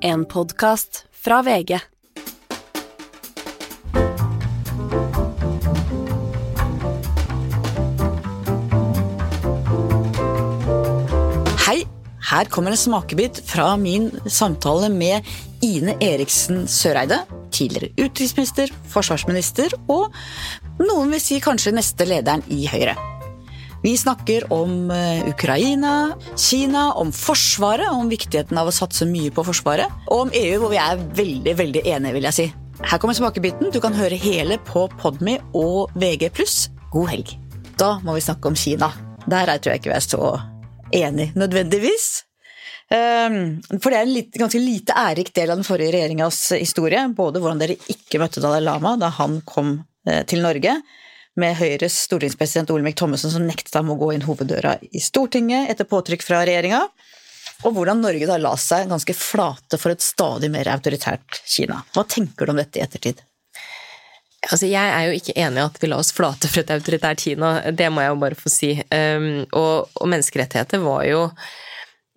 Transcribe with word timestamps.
En 0.00 0.24
podkast 0.24 1.04
fra 1.10 1.42
VG. 1.42 1.78
Hei, 11.66 11.82
her 12.30 12.44
kommer 12.44 12.70
en 12.70 12.76
smakebit 12.76 13.42
fra 13.46 13.76
min 13.76 14.10
samtale 14.26 14.88
med 14.88 15.26
Ine 15.66 15.96
Eriksen 15.98 16.68
Søreide. 16.70 17.24
Tidligere 17.50 17.90
utenriksminister, 17.98 18.70
forsvarsminister 18.86 19.74
og 19.90 20.14
noen 20.78 21.10
vil 21.10 21.26
si 21.26 21.42
kanskje 21.42 21.74
neste 21.74 22.06
lederen 22.06 22.46
i 22.54 22.68
Høyre. 22.70 23.17
Vi 23.82 23.92
snakker 23.98 24.52
om 24.52 24.90
eh, 24.90 25.28
Ukraina, 25.28 26.16
Kina, 26.36 26.92
om 26.92 27.12
Forsvaret, 27.12 27.90
om 27.94 28.08
viktigheten 28.10 28.58
av 28.58 28.66
å 28.66 28.74
satse 28.74 29.06
mye 29.06 29.30
på 29.30 29.44
Forsvaret, 29.46 29.92
og 30.10 30.24
om 30.24 30.32
EU, 30.34 30.56
hvor 30.58 30.72
vi 30.72 30.80
er 30.82 30.98
veldig, 30.98 31.54
veldig 31.60 31.84
enige, 31.86 32.16
vil 32.16 32.26
jeg 32.26 32.36
si. 32.38 32.46
Her 32.82 32.98
kommer 32.98 33.14
smakebiten. 33.14 33.70
Du 33.74 33.78
kan 33.82 33.94
høre 33.94 34.18
hele 34.18 34.58
på 34.66 34.88
Podme 34.98 35.36
og 35.54 35.94
VG+. 35.98 36.30
God 36.90 37.10
helg. 37.12 37.36
Da 37.78 37.96
må 38.02 38.18
vi 38.18 38.26
snakke 38.26 38.50
om 38.50 38.58
Kina. 38.58 38.90
Der 39.30 39.46
er, 39.46 39.62
tror 39.62 39.76
jeg 39.76 39.84
ikke 39.84 39.92
vi 39.92 39.98
er 40.00 40.08
så 40.08 40.32
enige, 40.98 41.38
nødvendigvis. 41.38 42.10
Um, 42.88 43.58
For 43.76 43.92
det 43.92 43.98
er 43.98 44.06
en 44.06 44.14
litt, 44.14 44.30
ganske 44.40 44.62
lite 44.62 44.94
ærik 44.96 45.30
del 45.36 45.52
av 45.52 45.60
den 45.60 45.66
forrige 45.66 45.94
regjeringas 45.94 46.48
historie. 46.56 47.06
Både 47.14 47.42
hvordan 47.42 47.62
dere 47.62 47.78
ikke 47.94 48.18
møtte 48.22 48.42
Dalai 48.42 48.64
Lama 48.64 48.96
da 48.98 49.12
han 49.20 49.38
kom 49.46 49.76
eh, 50.08 50.24
til 50.26 50.42
Norge, 50.42 50.80
med 51.38 51.56
Høyres 51.58 51.96
stortingspresident 52.08 52.70
Olemic 52.74 52.98
Thommessen 52.98 53.32
som 53.32 53.46
nektet 53.46 53.74
ham 53.78 53.92
å 53.92 53.98
gå 54.00 54.10
inn 54.14 54.26
hoveddøra 54.26 54.76
i 54.82 55.02
Stortinget 55.02 55.70
etter 55.72 55.88
påtrykk 55.88 56.24
fra 56.26 56.42
regjeringa, 56.46 56.82
og 57.66 57.74
hvordan 57.74 58.02
Norge 58.02 58.28
da 58.28 58.36
la 58.40 58.52
seg 58.60 58.90
ganske 58.90 59.14
flate 59.16 59.78
for 59.80 59.94
et 59.94 60.04
stadig 60.04 60.50
mer 60.54 60.70
autoritært 60.70 61.40
Kina. 61.46 61.80
Hva 61.94 62.04
tenker 62.06 62.46
du 62.46 62.54
om 62.54 62.60
dette 62.60 62.78
i 62.78 62.84
ettertid? 62.84 63.22
Altså, 64.46 64.68
jeg 64.70 64.90
er 64.94 65.08
jo 65.08 65.16
ikke 65.18 65.34
enig 65.34 65.58
i 65.58 65.64
at 65.64 65.80
vi 65.82 65.88
la 65.90 65.98
oss 65.98 66.12
flate 66.14 66.50
for 66.50 66.62
et 66.62 66.70
autoritært 66.70 67.24
Kina, 67.24 67.54
det 67.74 67.88
må 67.90 68.04
jeg 68.04 68.14
jo 68.14 68.20
bare 68.22 68.38
få 68.38 68.52
si. 68.52 68.74
Um, 68.94 69.30
og, 69.50 69.90
og 69.98 70.12
menneskerettigheter 70.12 70.84
var 70.84 71.02
jo 71.08 71.24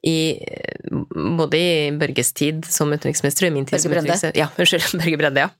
i, 0.06 0.38
både 1.38 1.58
i 1.58 1.74
Børges 1.98 2.34
tid 2.38 2.66
som 2.70 2.94
utenriksminister 2.94 3.48
og 3.48 3.52
i 3.52 3.56
min 3.58 3.68
tid 3.70 3.82
Børge 3.90 4.06
Brende. 4.06 4.34
Ja, 4.38 4.50
unnskyld, 4.58 4.88
Børge 5.02 5.22
Brende, 5.22 5.48
ja. 5.48 5.54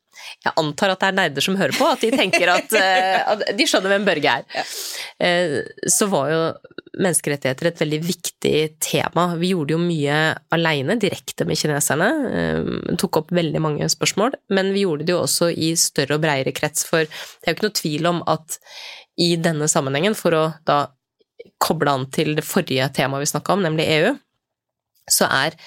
Jeg 0.46 0.54
antar 0.58 0.94
at 0.94 1.02
det 1.02 1.10
er 1.10 1.18
nerder 1.20 1.46
som 1.46 1.58
hører 1.60 1.76
på, 1.78 1.88
at 1.88 2.04
de 2.04 2.12
tenker 2.14 2.52
at, 2.54 2.74
eh, 2.78 3.20
at 3.34 3.44
de 3.58 3.68
skjønner 3.70 3.96
hvem 3.96 4.08
Børge 4.08 4.38
er. 4.42 4.46
Ja. 4.56 4.66
Så 5.92 6.08
var 6.12 6.32
jo 6.32 6.40
menneskerettigheter 7.02 7.70
et 7.70 7.82
veldig 7.82 8.00
viktig 8.04 8.56
tema. 8.84 9.28
Vi 9.40 9.52
gjorde 9.54 9.76
jo 9.76 9.82
mye 9.82 10.18
aleine, 10.54 10.98
direkte 11.00 11.46
med 11.48 11.60
kineserne. 11.60 12.10
eh, 12.32 12.96
Tok 13.02 13.22
opp 13.22 13.36
veldig 13.36 13.62
mange 13.64 13.88
spørsmål, 13.92 14.36
men 14.50 14.74
vi 14.76 14.84
gjorde 14.86 15.08
det 15.08 15.16
jo 15.16 15.22
også 15.24 15.52
i 15.56 15.74
større 15.80 16.18
og 16.18 16.26
breiere 16.26 16.54
krets, 16.56 16.84
for 16.88 17.06
det 17.06 17.46
er 17.46 17.54
jo 17.54 17.60
ikke 17.60 17.70
noe 17.70 17.80
tvil 17.82 18.10
om 18.12 18.24
at 18.28 18.60
i 19.22 19.36
denne 19.40 19.68
sammenhengen, 19.72 20.16
for 20.18 20.36
å 20.36 20.44
da 20.68 20.84
koble 21.62 21.94
an 21.94 22.08
til 22.14 22.36
det 22.38 22.46
forrige 22.46 22.88
temaet 22.96 23.26
vi 23.26 23.32
snakka 23.34 23.56
om, 23.56 23.64
nemlig 23.66 23.88
EU, 24.00 24.16
så 25.10 25.28
er 25.32 25.58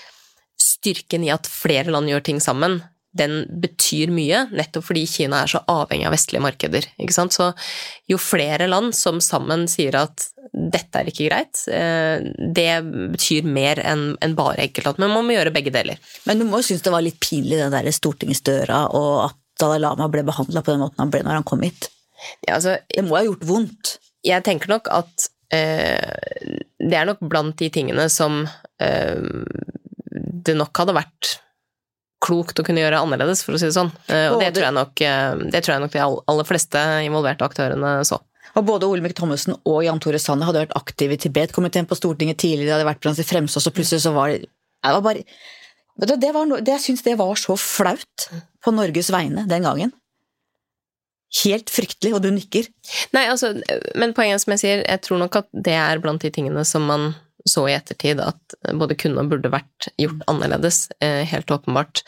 styrken 0.60 1.24
i 1.26 1.32
at 1.34 1.48
flere 1.50 1.92
land 1.92 2.08
gjør 2.10 2.24
ting 2.24 2.40
sammen, 2.42 2.80
den 3.14 3.44
betyr 3.62 4.10
mye, 4.14 4.44
nettopp 4.50 4.88
fordi 4.88 5.04
Kina 5.08 5.44
er 5.44 5.50
så 5.52 5.60
avhengig 5.70 6.08
av 6.08 6.14
vestlige 6.16 6.42
markeder. 6.42 6.86
Ikke 6.98 7.14
sant? 7.14 7.34
Så 7.36 7.52
jo 8.10 8.18
flere 8.20 8.66
land 8.70 8.94
som 8.98 9.20
sammen 9.22 9.68
sier 9.70 9.96
at 10.00 10.28
dette 10.54 11.00
er 11.00 11.08
ikke 11.10 11.28
greit, 11.28 11.62
eh, 11.72 12.22
det 12.54 12.68
betyr 13.14 13.46
mer 13.46 13.80
enn 13.82 14.36
bare 14.38 14.66
enkeltland. 14.66 15.00
Men 15.02 15.14
man 15.14 15.26
må 15.26 15.34
gjøre 15.36 15.54
begge 15.54 15.72
deler. 15.74 15.98
Men 16.28 16.38
du 16.42 16.46
må 16.46 16.60
jo 16.60 16.68
synes 16.68 16.84
det 16.84 16.94
var 16.94 17.04
litt 17.06 17.18
pinlig, 17.22 17.58
den 17.58 17.74
der 17.74 17.90
stortingsdøra, 17.94 18.84
og 18.94 19.30
at 19.30 19.38
Dalai 19.60 19.80
Lama 19.82 20.08
ble 20.10 20.24
behandla 20.26 20.62
på 20.62 20.74
den 20.74 20.82
måten 20.82 21.02
han 21.02 21.12
ble 21.14 21.22
når 21.22 21.38
han 21.38 21.46
kom 21.46 21.62
hit. 21.62 21.88
Ja, 22.46 22.56
altså, 22.56 22.78
Det 22.88 23.04
må 23.06 23.18
ha 23.18 23.24
gjort 23.26 23.46
vondt. 23.46 23.98
jeg 24.24 24.42
tenker 24.42 24.70
nok 24.72 24.88
at 24.88 25.28
eh, 25.52 26.58
det 26.80 26.96
er 26.96 27.06
nok 27.06 27.20
blant 27.20 27.56
de 27.60 27.68
tingene 27.70 28.08
som 28.08 28.46
eh, 28.80 29.20
det 30.44 30.54
nok 30.56 30.76
hadde 30.80 30.96
vært 30.96 31.34
klokt 32.22 32.60
å 32.60 32.64
kunne 32.66 32.82
gjøre 32.82 33.00
annerledes, 33.02 33.42
for 33.44 33.56
å 33.56 33.60
si 33.60 33.68
det 33.68 33.76
sånn. 33.76 33.90
Eh, 34.08 34.28
og 34.32 34.38
det 34.42 34.52
tror 34.54 34.68
jeg 34.68 34.76
nok, 34.76 35.02
eh, 35.04 35.42
det 35.52 35.64
tror 35.64 35.74
jeg 35.74 35.84
nok 35.84 35.96
de 35.96 36.04
aller 36.04 36.48
fleste 36.48 36.84
involverte 37.06 37.46
aktørene 37.46 37.96
så. 38.08 38.20
Og 38.54 38.66
både 38.68 38.86
Olemic 38.86 39.16
Thommessen 39.18 39.56
og 39.66 39.80
Jan 39.82 39.98
Tore 40.02 40.20
Sanner 40.22 40.46
hadde 40.46 40.62
vært 40.62 40.76
aktive 40.78 41.16
i 41.16 41.20
Tibet-komiteen 41.20 41.88
på 41.90 41.98
Stortinget 41.98 42.38
tidligere, 42.38 42.70
de 42.70 42.76
hadde 42.76 42.88
vært 42.92 43.02
blant 43.02 43.18
de 43.18 43.26
fremste, 43.26 43.58
og 43.58 43.66
så 43.66 43.74
plutselig 43.74 44.04
så 44.04 44.14
var 44.14 44.30
det 44.34 44.46
var 44.84 45.02
bare 45.02 45.24
det 45.94 46.32
var 46.34 46.48
det, 46.50 46.72
Jeg 46.72 46.82
syns 46.82 47.04
det 47.06 47.18
var 47.18 47.36
så 47.38 47.54
flaut 47.56 48.28
på 48.64 48.72
Norges 48.74 49.12
vegne 49.14 49.46
den 49.46 49.62
gangen. 49.62 49.92
Helt 51.44 51.70
fryktelig, 51.70 52.14
og 52.14 52.22
du 52.22 52.30
nikker. 52.34 52.66
Nei, 53.14 53.24
altså, 53.30 53.52
men 53.98 54.14
poenget 54.14 54.42
som 54.42 54.54
jeg 54.54 54.62
sier, 54.62 54.82
jeg 54.82 55.02
tror 55.02 55.22
nok 55.22 55.38
at 55.42 55.48
det 55.54 55.74
er 55.74 56.02
blant 56.02 56.22
de 56.22 56.30
tingene 56.34 56.62
som 56.66 56.86
man 56.86 57.12
så 57.48 57.66
i 57.68 57.74
ettertid 57.76 58.22
at 58.24 58.56
både 58.72 58.96
kunne 59.00 59.22
og 59.22 59.32
burde 59.32 59.52
vært 59.52 59.88
gjort 60.00 60.24
annerledes, 60.30 60.86
eh, 61.04 61.22
helt 61.28 61.52
åpenbart. 61.52 62.04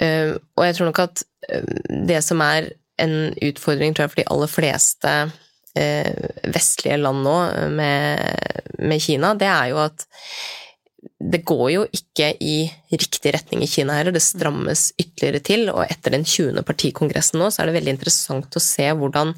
Eh, 0.00 0.36
Og 0.56 0.64
jeg 0.66 0.76
tror 0.76 0.90
nok 0.90 1.02
at 1.06 1.22
eh, 1.48 1.66
det 2.06 2.22
som 2.26 2.40
er 2.44 2.72
en 3.00 3.34
utfordring, 3.40 3.94
tror 3.94 4.04
jeg, 4.04 4.10
for 4.10 4.22
de 4.22 4.30
aller 4.30 4.50
fleste 4.50 5.14
vestlige 6.50 6.96
land 6.98 7.22
nå 7.22 7.34
med, 7.70 8.18
med 8.82 9.00
Kina, 9.00 9.28
det 9.38 9.46
er 9.46 9.68
jo 9.70 9.76
at 9.78 10.02
det 11.00 11.44
går 11.48 11.66
jo 11.70 11.84
ikke 11.94 12.32
i 12.42 12.56
riktig 12.90 13.32
retning 13.36 13.62
i 13.64 13.68
Kina 13.70 13.94
heller, 13.96 14.12
det 14.12 14.24
strammes 14.24 14.88
ytterligere 15.00 15.42
til, 15.46 15.68
og 15.72 15.84
etter 15.86 16.16
den 16.16 16.26
20. 16.26 16.58
partikongressen 16.66 17.40
nå, 17.40 17.48
så 17.48 17.62
er 17.62 17.70
det 17.70 17.76
veldig 17.78 17.94
interessant 17.94 18.58
å 18.58 18.64
se 18.64 18.88
hvordan 18.98 19.32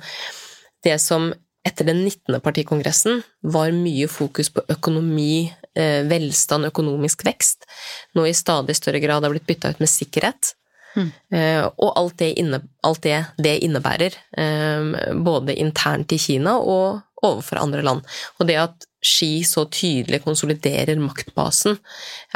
det 0.86 0.96
som 1.04 1.30
etter 1.66 1.86
den 1.86 2.02
19. 2.04 2.40
partikongressen 2.42 3.22
var 3.54 3.72
mye 3.74 4.08
fokus 4.10 4.50
på 4.50 4.64
økonomi, 4.72 5.52
eh, 5.78 6.02
velstand, 6.10 6.66
økonomisk 6.66 7.24
vekst, 7.26 7.68
nå 8.18 8.26
i 8.26 8.34
stadig 8.34 8.76
større 8.76 9.00
grad 9.02 9.22
har 9.22 9.30
blitt 9.30 9.46
bytta 9.46 9.70
ut 9.70 9.80
med 9.82 9.90
sikkerhet. 9.90 10.56
Mm. 10.92 11.08
og 11.80 11.94
alt 11.96 12.18
det, 12.20 12.34
inne, 12.36 12.58
alt 12.84 12.98
det 13.00 13.14
det 13.40 13.54
innebærer, 13.64 14.12
eh, 14.36 15.14
både 15.16 15.54
internt 15.56 16.12
i 16.12 16.18
Kina 16.20 16.58
og 16.58 17.00
overfor 17.24 17.62
andre 17.62 17.80
land. 17.80 18.02
Og 18.36 18.46
det 18.46 18.58
at 18.60 18.84
Xi 19.00 19.40
så 19.40 19.64
tydelig 19.72 20.20
konsoliderer 20.20 21.00
maktbasen, 21.00 21.78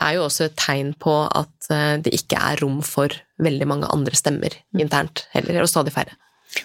er 0.00 0.14
jo 0.16 0.24
også 0.24 0.46
et 0.46 0.56
tegn 0.56 0.94
på 0.94 1.18
at 1.28 1.68
det 2.00 2.14
ikke 2.16 2.40
er 2.40 2.62
rom 2.64 2.80
for 2.80 3.12
veldig 3.38 3.68
mange 3.68 3.92
andre 3.92 4.16
stemmer 4.16 4.56
internt 4.72 5.26
heller, 5.36 5.60
og 5.60 5.68
stadig 5.68 5.92
færre. 5.92 6.16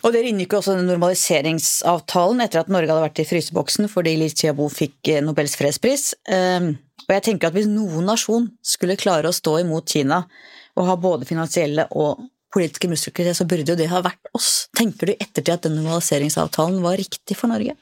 Og 0.02 0.14
dere 0.16 0.32
inngikk 0.32 0.56
også 0.58 0.78
den 0.78 0.88
normaliseringsavtalen 0.90 2.42
etter 2.46 2.64
at 2.64 2.72
Norge 2.72 2.90
hadde 2.90 3.04
vært 3.06 3.22
i 3.24 3.28
fryseboksen 3.28 3.90
fordi 3.92 4.16
Liu 4.20 4.32
Chiabo 4.32 4.70
fikk 4.72 5.12
eh, 5.12 5.22
Nobels 5.26 5.58
fredspris. 5.60 6.12
Um, 6.32 6.74
Og 7.08 7.16
jeg 7.18 7.26
tenker 7.26 7.50
at 7.50 7.58
hvis 7.58 7.68
noen 7.68 8.06
nasjon 8.08 8.48
skulle 8.64 9.00
klare 9.00 9.28
å 9.28 9.36
stå 9.36 9.58
imot 9.64 9.90
Kina 9.92 10.24
og 10.80 10.88
ha 10.88 10.96
både 10.96 11.28
finansielle 11.28 11.88
og 11.92 12.22
politiske 12.52 12.88
muskler, 12.92 13.32
så 13.36 13.48
burde 13.48 13.74
jo 13.74 13.80
det 13.80 13.90
ha 13.92 14.02
vært 14.04 14.32
oss. 14.36 14.68
Tenker 14.76 15.08
du 15.08 15.14
i 15.14 15.20
ettertid 15.20 15.54
at 15.54 15.66
den 15.68 15.78
normaliseringsavtalen 15.80 16.82
var 16.84 17.00
riktig 17.00 17.38
for 17.40 17.52
Norge? 17.52 17.76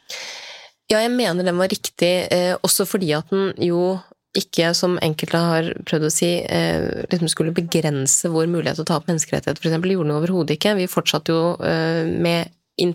Ja, 0.89 1.01
jeg 1.03 1.13
mener 1.13 1.45
den 1.45 1.57
var 1.61 1.69
riktig, 1.69 2.11
eh, 2.33 2.55
også 2.65 2.85
fordi 2.89 3.11
at 3.17 3.29
den 3.29 3.53
jo 3.61 3.99
ikke, 4.37 4.73
som 4.77 4.99
enkelte 5.01 5.39
har 5.41 5.67
prøvd 5.89 6.05
å 6.05 6.11
si, 6.13 6.29
eh, 6.45 7.05
liksom 7.09 7.29
skulle 7.31 7.55
begrense 7.55 8.29
vår 8.29 8.45
mulighet 8.51 8.77
til 8.77 8.85
å 8.85 8.89
ta 8.91 8.97
opp 8.99 9.07
menneskerettigheter, 9.09 9.57
eksempel. 9.57 9.95
Gjorde 9.95 10.09
den 10.11 10.17
overhodet 10.19 10.57
ikke. 10.57 10.75
Vi 10.77 10.85
fortsatte 10.91 11.33
jo 11.33 11.55
eh, 11.65 12.05
med 12.05 12.51
in, 12.77 12.93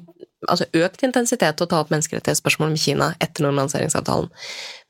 altså 0.48 0.68
økt 0.78 1.02
intensitet 1.02 1.60
å 1.60 1.66
ta 1.66 1.80
opp 1.82 1.90
menneskerettighetsspørsmål 1.90 2.70
med 2.70 2.80
Kina 2.80 3.14
etter 3.20 3.46
normaliseringsavtalen. 3.46 4.30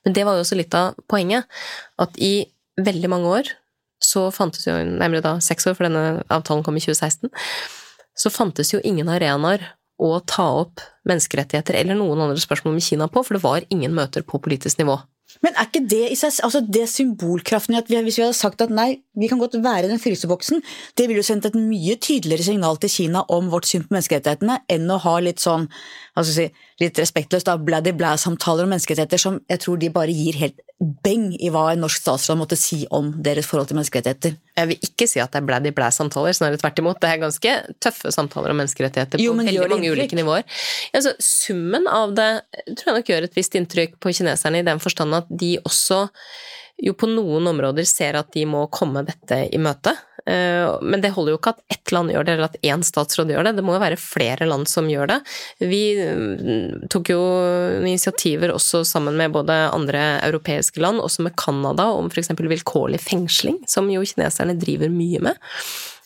Men 0.04 0.16
det 0.16 0.26
var 0.26 0.36
jo 0.36 0.44
også 0.44 0.58
litt 0.58 0.74
av 0.76 0.98
poenget, 1.08 1.48
at 1.98 2.18
i 2.20 2.46
veldig 2.76 3.08
mange 3.08 3.30
år 3.40 3.54
så 4.04 4.28
fantes 4.34 4.66
jo, 4.66 4.74
nærmere 4.74 5.24
da 5.24 5.38
seks 5.40 5.64
år, 5.70 5.78
for 5.78 5.88
denne 5.88 6.20
avtalen 6.28 6.64
kom 6.66 6.76
i 6.76 6.82
2016, 6.84 7.32
så 8.14 8.30
fantes 8.30 8.74
jo 8.74 8.82
ingen 8.84 9.08
arenaer 9.08 9.64
å 9.96 10.18
ta 10.26 10.44
opp 10.60 10.82
menneskerettigheter 11.08 11.78
eller 11.78 11.96
noen 11.96 12.20
andre 12.20 12.42
spørsmål 12.42 12.76
med 12.76 12.84
Kina 12.84 13.08
på, 13.08 13.22
for 13.24 13.38
det 13.38 13.44
var 13.46 13.64
ingen 13.72 13.94
møter 13.96 14.26
på 14.26 14.42
politisk 14.44 14.82
nivå. 14.82 14.98
Men 15.42 15.56
er 15.56 15.68
ikke 15.68 15.82
det 15.90 16.02
i 16.12 16.18
seg, 16.18 16.36
altså 16.46 16.60
det 16.62 16.84
symbolkraften 16.92 17.74
i 17.74 17.80
at 17.80 17.90
vi, 17.90 17.98
hvis 18.06 18.18
vi 18.20 18.24
hadde 18.26 18.38
sagt 18.38 18.62
at 18.64 18.72
nei, 18.74 19.00
vi 19.18 19.28
kan 19.30 19.40
godt 19.40 19.56
være 19.64 19.88
i 19.88 19.90
den 19.90 20.02
fryseboksen, 20.02 20.62
det 20.98 21.08
ville 21.08 21.22
jo 21.22 21.26
sendt 21.26 21.48
et 21.48 21.58
mye 21.58 21.96
tydeligere 21.98 22.46
signal 22.46 22.78
til 22.82 22.92
Kina 22.92 23.24
om 23.34 23.50
vårt 23.52 23.68
syn 23.70 23.86
på 23.86 23.96
menneskerettighetene 23.96 24.60
enn 24.70 24.90
å 24.90 25.00
ha 25.02 25.16
litt 25.24 25.42
sånn, 25.42 25.66
hva 26.14 26.24
skal 26.24 26.44
jeg 26.44 26.52
si, 26.54 26.66
litt 26.82 26.98
respektløst 26.98 27.46
da, 27.46 27.54
bladdy-blæ-samtaler 27.60 28.66
om 28.66 28.72
menneskerettigheter 28.74 29.20
som 29.20 29.36
jeg 29.50 29.62
tror 29.62 29.78
de 29.78 29.90
bare 29.94 30.14
gir 30.14 30.38
helt 30.40 30.62
beng 31.04 31.28
i 31.38 31.50
hva 31.54 31.68
en 31.72 31.84
norsk 31.84 32.02
statsråd 32.02 32.38
måtte 32.40 32.58
si 32.58 32.80
om 32.94 33.12
deres 33.24 33.46
forhold 33.46 33.70
til 33.70 33.78
menneskerettigheter. 33.78 34.34
Jeg 34.58 34.70
vil 34.70 34.88
ikke 34.88 35.06
si 35.08 35.22
at 35.22 35.32
det 35.32 35.40
er 35.40 35.46
bladdy-blæ-samtaler, 35.48 36.34
snarere 36.36 36.60
tvert 36.60 36.82
imot. 36.82 36.98
Det 37.02 37.12
er 37.12 37.22
ganske 37.22 37.54
tøffe 37.84 38.10
samtaler 38.14 38.52
om 38.52 38.60
menneskerettigheter 38.62 39.20
på 39.20 39.22
veldig 39.22 39.36
mange 39.38 39.54
inntrykk? 39.54 39.94
ulike 39.94 40.18
nivåer. 40.18 40.58
Altså, 40.96 41.14
summen 41.22 41.86
av 41.90 42.16
det 42.18 42.28
tror 42.74 42.90
jeg 42.90 42.98
nok 42.98 43.14
gjør 43.14 43.28
et 43.28 43.38
visst 43.38 43.56
inntrykk 43.60 43.96
på 44.02 44.16
kineserne 44.18 44.60
i 44.60 44.66
den 44.66 44.82
forstand 44.82 45.22
at 45.22 45.30
de 45.30 45.54
også 45.62 46.08
jo 46.82 46.94
på 46.98 47.06
noen 47.06 47.46
områder 47.52 47.86
ser 47.86 48.18
at 48.18 48.32
de 48.34 48.42
må 48.50 48.64
komme 48.74 49.04
dette 49.06 49.44
i 49.54 49.60
møte. 49.62 49.94
Eh, 50.26 50.74
men 50.80 51.02
det 51.04 51.12
holder 51.12 51.34
jo 51.34 51.38
ikke 51.38 51.52
at 51.52 51.62
ett 51.74 51.92
land 51.92 52.12
gjør 52.12 52.24
det, 52.24 52.34
eller 52.34 52.48
at 52.48 52.58
én 52.64 52.84
statsråd 52.86 53.32
gjør 53.32 53.48
det. 53.48 53.54
Det 53.58 53.64
må 53.66 53.76
jo 53.76 53.82
være 53.82 54.00
flere 54.00 54.48
land 54.48 54.68
som 54.70 54.88
gjør 54.90 55.10
det. 55.12 55.18
Vi 55.60 55.82
mm, 56.00 56.88
tok 56.92 57.12
jo 57.12 57.20
initiativer 57.82 58.54
også 58.54 58.84
sammen 58.88 59.18
med 59.20 59.34
både 59.36 59.56
andre 59.74 60.04
europeiske 60.24 60.82
land, 60.82 61.02
også 61.04 61.26
med 61.28 61.36
Canada, 61.40 61.90
om 61.92 62.10
f.eks. 62.12 62.32
vilkårlig 62.40 63.02
fengsling, 63.04 63.60
som 63.70 63.90
jo 63.92 64.04
kineserne 64.04 64.56
driver 64.60 64.92
mye 64.92 65.22
med. 65.28 65.40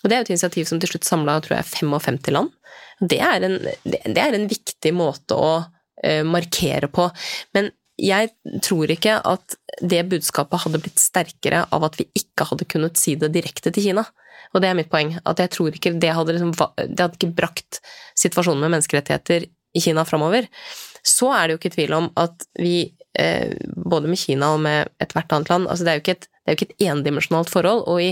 Og 0.03 0.11
det 0.11 0.15
er 0.17 0.23
jo 0.23 0.29
et 0.29 0.37
initiativ 0.37 0.69
som 0.71 0.83
til 0.83 0.93
slutt 0.93 1.09
samla, 1.09 1.41
tror 1.43 1.61
jeg, 1.61 1.71
55 1.79 2.31
land. 2.35 2.55
Det 2.99 3.19
er 3.23 3.45
en, 3.47 3.59
det 3.87 4.19
er 4.19 4.35
en 4.35 4.49
viktig 4.51 4.91
måte 4.95 5.39
å 5.39 5.51
eh, 6.03 6.25
markere 6.27 6.91
på. 6.91 7.07
Men 7.55 7.71
jeg 7.99 8.31
tror 8.63 8.91
ikke 8.95 9.19
at 9.27 9.57
det 9.83 10.05
budskapet 10.11 10.63
hadde 10.65 10.81
blitt 10.83 11.03
sterkere 11.03 11.65
av 11.75 11.87
at 11.87 11.99
vi 11.99 12.07
ikke 12.19 12.47
hadde 12.51 12.69
kunnet 12.71 12.99
si 13.01 13.17
det 13.19 13.33
direkte 13.35 13.73
til 13.75 13.91
Kina. 13.91 14.05
Og 14.55 14.63
det 14.63 14.71
er 14.71 14.79
mitt 14.79 14.91
poeng. 14.93 15.17
At 15.29 15.43
jeg 15.43 15.53
tror 15.55 15.75
ikke 15.75 15.97
det 16.01 16.15
hadde, 16.15 16.37
liksom, 16.37 16.55
det 16.79 17.03
hadde 17.03 17.19
ikke 17.19 17.35
brakt 17.37 17.81
situasjonen 18.19 18.63
med 18.65 18.77
menneskerettigheter 18.77 19.49
i 19.49 19.83
Kina 19.83 20.07
framover. 20.09 20.49
Så 21.05 21.33
er 21.35 21.47
det 21.47 21.57
jo 21.57 21.61
ikke 21.63 21.75
tvil 21.75 21.95
om 21.99 22.09
at 22.19 22.47
vi, 22.59 22.95
eh, 23.19 23.53
både 23.77 24.09
med 24.09 24.21
Kina 24.21 24.55
og 24.55 24.63
med 24.65 24.89
ethvert 25.03 25.33
annet 25.33 25.51
land 25.53 25.69
altså 25.69 25.85
Det 25.85 25.93
er 25.93 25.99
jo 25.99 26.05
ikke 26.05 26.17
et, 26.17 26.29
det 26.47 26.63
et 26.63 26.89
endimensjonalt 26.89 27.51
forhold. 27.53 27.85
Og 27.91 28.03
i, 28.03 28.11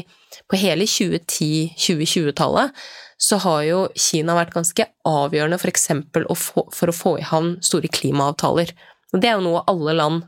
på 0.51 0.61
hele 0.61 0.85
2010-2020-tallet 0.85 2.75
så 3.17 3.39
har 3.41 3.63
jo 3.65 3.79
Kina 3.97 4.35
vært 4.37 4.53
ganske 4.53 4.85
avgjørende 5.09 5.57
f.eks. 5.57 5.89
For, 6.13 6.67
for 6.75 6.93
å 6.93 6.97
få 6.97 7.17
i 7.21 7.25
havn 7.25 7.57
store 7.65 7.89
klimaavtaler. 7.89 8.75
Og 9.17 9.23
det 9.25 9.31
er 9.31 9.39
jo 9.39 9.47
noe 9.47 9.65
alle 9.71 9.97
land 9.97 10.27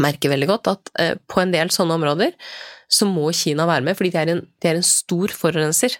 merker 0.00 0.30
veldig 0.32 0.48
godt, 0.48 0.70
at 0.70 0.92
eh, 1.02 1.16
på 1.28 1.42
en 1.42 1.52
del 1.54 1.72
sånne 1.74 1.98
områder 1.98 2.36
så 2.90 3.06
må 3.06 3.28
Kina 3.36 3.66
være 3.68 3.84
med, 3.86 3.98
fordi 3.98 4.12
de 4.14 4.20
er 4.20 4.32
en, 4.32 4.40
de 4.46 4.70
er 4.70 4.78
en 4.78 4.86
stor 4.86 5.34
forurenser. 5.34 5.96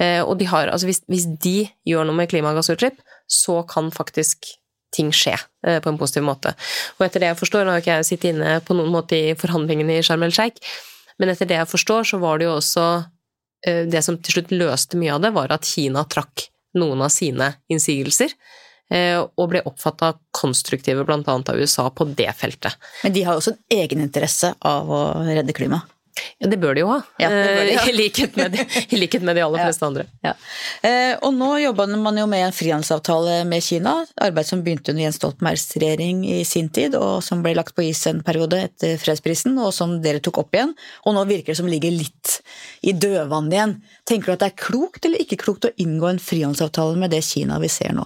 Eh, 0.00 0.22
og 0.22 0.38
de 0.40 0.48
har, 0.48 0.70
altså 0.72 0.88
hvis, 0.88 1.02
hvis, 1.10 1.28
de 1.42 1.66
gjør 1.86 2.06
noe 2.08 2.18
med 2.18 2.30
klimagassutslipp, 2.32 3.02
så 3.30 3.60
kan 3.68 3.90
faktisk 3.94 4.48
ting 4.94 5.10
skje 5.14 5.34
eh, 5.66 5.78
på 5.82 5.90
en 5.90 5.98
positiv 6.00 6.24
måte. 6.26 6.54
Og 6.98 7.06
etter 7.06 7.22
det 7.22 7.32
jeg 7.32 7.40
forstår, 7.42 7.66
nå 7.66 7.74
har 7.74 7.84
ikke 7.84 7.98
jeg 8.00 8.08
sittet 8.08 8.32
inne 8.32 8.56
på 8.64 8.76
noen 8.78 8.92
måte 8.94 9.18
i 9.18 9.36
forhandlingene 9.38 9.98
i 9.98 10.06
Sharm 10.06 10.24
el 10.26 10.34
Sheikh, 10.34 10.62
men 11.20 11.30
etter 11.32 11.48
det 11.50 11.58
jeg 11.60 11.70
forstår, 11.70 12.08
så 12.08 12.22
var 12.22 12.40
det 12.40 12.48
jo 12.48 12.56
også 12.58 12.86
Det 13.62 14.00
som 14.02 14.16
til 14.18 14.34
slutt 14.34 14.48
løste 14.50 14.98
mye 14.98 15.12
av 15.14 15.20
det, 15.22 15.28
var 15.36 15.52
at 15.54 15.62
Kina 15.62 16.00
trakk 16.10 16.48
noen 16.74 17.04
av 17.04 17.12
sine 17.14 17.52
innsigelser. 17.70 18.32
Eh, 18.92 19.18
og 19.20 19.48
ble 19.48 19.62
oppfatta 19.68 20.12
konstruktive 20.36 21.06
bl.a. 21.08 21.22
av 21.24 21.56
USA 21.56 21.88
på 21.90 22.08
det 22.12 22.28
feltet. 22.36 22.76
Men 23.04 23.14
de 23.14 23.24
har 23.24 23.38
også 23.38 23.54
en 23.54 23.80
egeninteresse 23.80 24.54
av 24.58 24.90
å 24.92 25.02
redde 25.24 25.56
klimaet? 25.56 25.88
Ja, 26.38 26.48
det 26.50 26.58
bør 26.60 26.74
de 26.76 26.82
jo 26.82 26.88
ha. 26.90 26.98
Ja, 27.22 27.28
de, 27.32 27.70
ja. 27.72 27.84
I, 27.88 27.92
likhet 27.96 28.34
de, 28.36 28.64
I, 28.82 28.98
likhet 29.00 29.22
med 29.24 29.38
de, 29.38 29.44
aller 29.46 29.62
fleste 29.64 29.86
andre. 29.86 30.04
Ja. 30.24 30.34
Eh, 30.84 31.14
og 31.24 31.32
nå 31.38 31.48
jobber 31.62 31.88
man 31.96 32.18
jo 32.20 32.26
med 32.28 32.44
en 32.48 32.54
frihandelsavtale 32.56 33.38
med 33.48 33.64
Kina. 33.64 33.94
Arbeid 34.20 34.48
som 34.48 34.60
begynte 34.64 34.92
under 34.92 35.06
Jens 35.06 35.16
Stoltenbergs 35.20 35.64
regjering 35.78 36.24
i 36.28 36.42
sin 36.48 36.68
tid, 36.74 36.98
og 36.98 37.22
som 37.24 37.40
ble 37.44 37.54
lagt 37.56 37.76
på 37.76 37.86
is 37.88 38.04
en 38.10 38.20
periode 38.26 38.60
etter 38.68 38.98
fredsprisen, 39.00 39.56
og 39.56 39.72
som 39.76 39.96
dere 40.04 40.20
tok 40.24 40.42
opp 40.44 40.58
igjen. 40.58 40.76
Og 41.06 41.16
nå 41.16 41.24
virker 41.30 41.54
det 41.54 41.60
som 41.62 41.70
ligger 41.70 41.94
litt 41.96 42.38
i 42.84 42.92
dødvann 42.92 43.52
igjen. 43.52 43.78
Tenker 44.08 44.32
du 44.32 44.36
at 44.36 44.44
det 44.44 44.52
er 44.52 44.64
klokt 44.66 45.08
eller 45.08 45.22
ikke 45.24 45.40
klokt 45.40 45.70
å 45.70 45.76
inngå 45.80 46.12
en 46.12 46.22
frihandelsavtale 46.22 47.00
med 47.00 47.16
det 47.16 47.24
Kina 47.24 47.60
vi 47.62 47.72
ser 47.72 47.96
nå? 47.96 48.04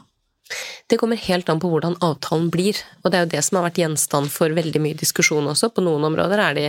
Det 0.86 0.98
kommer 1.00 1.18
helt 1.18 1.48
an 1.50 1.60
på 1.62 1.68
hvordan 1.70 1.96
avtalen 2.04 2.48
blir, 2.54 2.78
og 3.02 3.10
det 3.10 3.18
er 3.18 3.24
jo 3.24 3.32
det 3.34 3.42
som 3.42 3.58
har 3.58 3.66
vært 3.66 3.80
gjenstand 3.82 4.30
for 4.30 4.54
veldig 4.54 4.82
mye 4.82 4.98
diskusjon 4.98 5.48
også. 5.50 5.72
På 5.74 5.82
noen 5.82 6.06
områder 6.06 6.42
er 6.42 6.58
det 6.58 6.66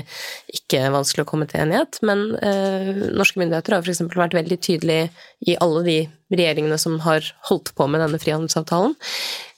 ikke 0.58 0.88
vanskelig 0.94 1.26
å 1.26 1.30
komme 1.30 1.46
til 1.50 1.62
enighet, 1.62 2.00
men 2.08 2.32
eh, 2.42 2.94
norske 3.14 3.38
myndigheter 3.42 3.78
har 3.78 3.86
f.eks. 3.86 4.02
vært 4.18 4.38
veldig 4.38 4.58
tydelige 4.58 5.12
i 5.46 5.58
alle 5.62 5.84
de 5.86 6.00
regjeringene 6.34 6.78
som 6.82 6.98
har 7.06 7.24
holdt 7.48 7.72
på 7.78 7.86
med 7.88 8.02
denne 8.04 8.20
frihandelsavtalen, 8.20 8.96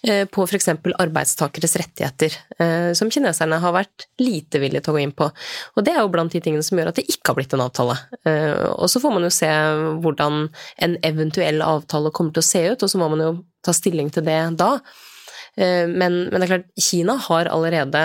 eh, 0.07 0.25
på 0.29 0.43
f.eks. 0.45 0.69
arbeidstakeres 0.99 1.77
rettigheter, 1.81 2.35
eh, 2.59 2.91
som 2.99 3.09
kineserne 3.11 3.61
har 3.63 3.75
vært 3.75 4.09
lite 4.21 4.61
villige 4.61 4.83
til 4.85 4.93
å 4.93 4.97
gå 4.97 5.03
inn 5.05 5.15
på. 5.15 5.29
Og 5.75 5.85
det 5.85 5.95
er 5.95 6.03
jo 6.03 6.11
blant 6.13 6.35
de 6.35 6.43
tingene 6.43 6.65
som 6.65 6.77
gjør 6.77 6.91
at 6.91 6.99
det 6.99 7.07
ikke 7.07 7.31
har 7.31 7.39
blitt 7.39 7.55
en 7.55 7.63
avtale. 7.65 7.95
Eh, 8.27 8.67
og 8.75 8.91
så 8.91 9.01
får 9.01 9.15
man 9.15 9.25
jo 9.25 9.33
se 9.33 9.49
hvordan 10.03 10.49
en 10.85 10.99
eventuell 11.07 11.63
avtale 11.65 12.11
kommer 12.11 12.35
til 12.35 12.43
å 12.43 12.49
se 12.51 12.65
ut, 12.73 12.83
og 12.83 12.91
så 12.91 13.01
må 13.01 13.09
man 13.15 13.25
jo 13.25 13.31
ta 13.69 13.75
stilling 13.77 14.11
til 14.13 14.25
det 14.27 14.41
da. 14.59 14.75
Eh, 15.55 15.85
men, 15.87 16.25
men, 16.27 16.37
det 16.37 16.45
er 16.47 16.53
klart, 16.55 16.69
Kina 16.79 17.17
har 17.29 17.51
allerede 17.53 18.03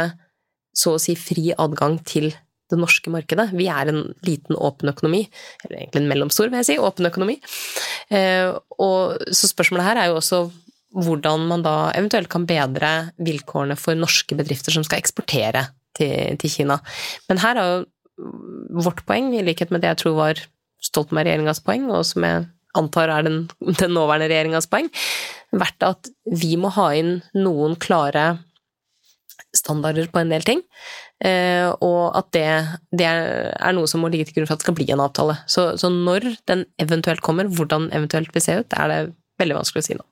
så 0.74 0.96
å 0.96 1.02
si 1.02 1.14
fri 1.18 1.52
adgang 1.54 2.00
til 2.06 2.32
det 2.72 2.78
norske 2.80 3.12
markedet. 3.12 3.50
Vi 3.54 3.68
er 3.70 3.90
en 3.90 4.02
liten 4.26 4.56
åpen 4.56 4.90
økonomi, 4.90 5.22
eller 5.64 5.82
egentlig 5.82 6.02
en 6.02 6.10
mellomstor, 6.10 6.50
vil 6.50 6.62
jeg 6.62 6.70
si, 6.72 6.78
åpen 6.80 7.08
økonomi. 7.10 7.38
Eh, 8.14 8.50
og 8.80 9.26
så 9.30 9.50
spørsmålet 9.50 9.88
her 9.90 10.00
er 10.00 10.10
jo 10.10 10.20
også 10.20 10.44
hvordan 10.94 11.48
man 11.50 11.64
da 11.64 11.90
eventuelt 11.98 12.30
kan 12.30 12.46
bedre 12.46 12.92
vilkårene 13.22 13.76
for 13.78 13.98
norske 13.98 14.36
bedrifter 14.38 14.74
som 14.74 14.84
skal 14.86 15.00
eksportere 15.02 15.66
til, 15.98 16.38
til 16.38 16.52
Kina. 16.52 16.78
Men 17.28 17.42
her 17.42 17.58
er 17.58 17.70
jo 17.70 18.82
vårt 18.84 19.02
poeng, 19.06 19.32
i 19.34 19.42
likhet 19.42 19.74
med 19.74 19.82
det 19.82 19.90
jeg 19.92 20.04
tror 20.04 20.18
var 20.18 20.42
Stoltenberg-regjeringas 20.84 21.62
poeng, 21.66 21.88
og 21.90 22.04
som 22.06 22.26
jeg 22.26 22.44
antar 22.78 23.10
er 23.10 23.26
den, 23.26 23.44
den 23.80 23.94
nåværende 23.94 24.28
regjeringas 24.30 24.70
poeng, 24.70 24.90
vært 25.60 25.86
at 25.86 26.10
vi 26.30 26.54
må 26.60 26.72
ha 26.76 26.90
inn 26.96 27.18
noen 27.36 27.78
klare 27.80 28.34
standarder 29.54 30.08
på 30.10 30.20
en 30.20 30.32
del 30.32 30.44
ting, 30.46 30.62
eh, 31.24 31.68
og 31.84 32.16
at 32.18 32.30
det, 32.34 32.48
det 32.94 33.06
er 33.06 33.76
noe 33.76 33.90
som 33.90 34.02
må 34.02 34.10
ligge 34.10 34.28
til 34.28 34.38
grunn 34.38 34.48
for 34.48 34.56
at 34.56 34.62
det 34.62 34.66
skal 34.66 34.78
bli 34.78 34.88
en 34.94 35.04
avtale. 35.04 35.36
Så, 35.50 35.68
så 35.80 35.90
når 35.92 36.26
den 36.50 36.64
eventuelt 36.82 37.22
kommer, 37.24 37.50
hvordan 37.50 37.90
eventuelt 37.94 38.34
vil 38.34 38.44
se 38.44 38.58
ut, 38.62 38.76
er 38.78 38.90
det 38.90 38.98
veldig 39.42 39.60
vanskelig 39.60 39.84
å 39.84 39.88
si 39.88 39.98
nå. 39.98 40.06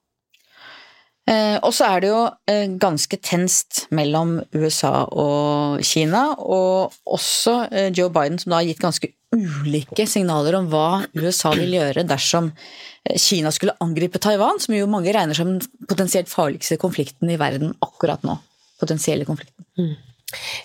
Eh, 1.31 1.57
og 1.63 1.71
så 1.75 1.87
er 1.87 2.03
det 2.03 2.11
jo 2.11 2.23
eh, 2.51 2.65
ganske 2.83 3.19
tenst 3.23 3.85
mellom 3.95 4.41
USA 4.55 5.05
og 5.07 5.83
Kina, 5.87 6.33
og 6.39 6.95
også 7.07 7.61
Joe 7.95 8.11
Biden 8.15 8.41
som 8.43 8.55
da 8.55 8.63
har 8.63 8.71
gitt 8.71 8.83
ganske 8.83 9.13
ulike 9.33 10.07
signaler 10.07 10.57
om 10.59 10.69
hva 10.73 11.03
USA 11.17 11.53
vil 11.57 11.75
gjøre 11.79 12.05
dersom 12.09 12.51
eh, 12.53 13.19
Kina 13.21 13.53
skulle 13.55 13.77
angripe 13.85 14.21
Taiwan, 14.23 14.61
som 14.61 14.77
jo 14.77 14.89
mange 14.91 15.13
regner 15.15 15.37
som 15.37 15.55
den 15.55 15.89
potensielt 15.89 16.31
farligste 16.33 16.79
konflikten 16.81 17.33
i 17.33 17.39
verden 17.41 17.75
akkurat 17.85 18.25
nå. 18.27 18.37
Potensielle 18.83 19.27
konflikten. 19.29 19.65
Mm. 19.79 19.95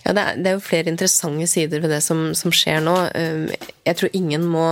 Ja, 0.06 0.14
det 0.14 0.22
er, 0.22 0.38
det 0.40 0.50
er, 0.50 0.58
jo 0.58 0.64
flere 0.64 0.92
interessante 0.92 1.48
sider 1.52 1.82
ved 1.84 1.92
det 1.92 2.02
som, 2.06 2.30
som, 2.38 2.54
skjer 2.56 2.80
nå. 2.84 2.96
Um, 3.16 3.48
jeg 3.88 4.00
tror 4.00 4.16
ingen 4.16 4.46
må 4.48 4.68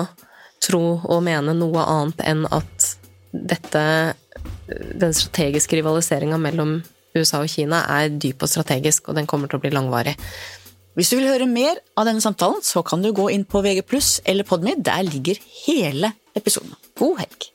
tro 0.64 0.84
og 1.04 1.24
mene 1.26 1.56
noe 1.58 1.84
annet 1.84 2.24
enn 2.26 2.46
at 2.56 2.94
dette 3.36 3.82
Den 4.66 5.12
strategiske 5.14 5.76
rivaliseringa 5.78 6.38
mellom 6.42 6.78
USA 7.16 7.42
og 7.44 7.52
Kina 7.52 7.84
er 7.92 8.10
dyp 8.10 8.44
og 8.44 8.50
strategisk, 8.50 9.10
og 9.10 9.18
den 9.20 9.28
kommer 9.30 9.52
til 9.52 9.60
å 9.60 9.64
bli 9.64 9.72
langvarig. 9.74 10.16
Hvis 10.96 11.10
du 11.12 11.18
vil 11.20 11.28
høre 11.28 11.48
mer 11.52 11.82
av 12.00 12.08
denne 12.08 12.24
samtalen, 12.24 12.62
så 12.64 12.80
kan 12.88 13.02
du 13.04 13.10
gå 13.12 13.28
inn 13.34 13.44
på 13.44 13.60
VG+, 13.66 13.84
eller 14.32 14.48
Podmy. 14.48 14.78
Der 14.80 15.04
ligger 15.04 15.42
hele 15.66 16.14
episoden. 16.40 16.72
God 16.96 17.20
helg! 17.20 17.55